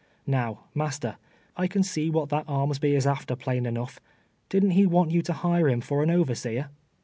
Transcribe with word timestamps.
Kow, 0.27 0.61
master, 0.73 1.17
I 1.55 1.67
can 1.67 1.83
see 1.83 2.09
what 2.09 2.29
that 2.29 2.47
Armsby 2.49 2.95
is 2.95 3.05
after, 3.05 3.35
plain 3.35 3.67
enough. 3.67 3.99
Did'nt 4.49 4.73
he 4.73 4.87
want 4.87 5.11
you 5.11 5.21
to 5.21 5.33
hire 5.33 5.69
him 5.69 5.79
for 5.81 6.01
an 6.01 6.09
overseer?'' 6.09 6.71